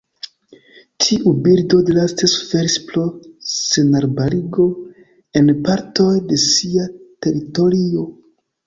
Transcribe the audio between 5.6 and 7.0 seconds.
partoj de sia